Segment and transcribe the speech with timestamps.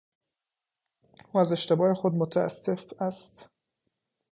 [1.31, 3.49] او از اشتباه خود متاسف است.